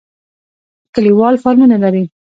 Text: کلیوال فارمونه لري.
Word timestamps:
کلیوال 0.93 1.35
فارمونه 1.43 1.77
لري. 1.83 2.03